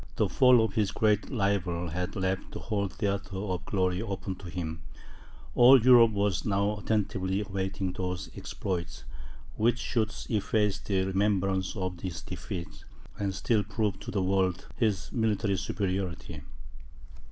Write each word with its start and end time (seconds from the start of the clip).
The 0.15 0.27
fall 0.27 0.65
of 0.65 0.73
his 0.73 0.89
great 0.91 1.29
rival 1.29 1.89
had 1.89 2.15
left 2.15 2.53
the 2.53 2.59
whole 2.59 2.87
theatre 2.87 3.35
of 3.37 3.63
glory 3.65 4.01
open 4.01 4.33
to 4.37 4.49
him; 4.49 4.81
all 5.53 5.79
Europe 5.79 6.09
was 6.09 6.43
now 6.43 6.77
attentively 6.79 7.41
awaiting 7.41 7.93
those 7.93 8.27
exploits, 8.35 9.03
which 9.57 9.77
should 9.77 10.11
efface 10.27 10.79
the 10.79 11.03
remembrance 11.05 11.75
of 11.75 11.99
his 11.99 12.23
defeat, 12.23 12.83
and 13.19 13.35
still 13.35 13.63
prove 13.63 13.99
to 13.99 14.09
the 14.09 14.23
world 14.23 14.65
his 14.75 15.11
military 15.11 15.55
superiority. 15.55 16.41